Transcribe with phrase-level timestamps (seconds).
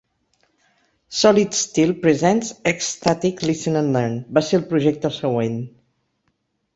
[1.09, 5.61] "Solid Steel Presents Hexstatic- Listen and Learn" va ser el projecte següent.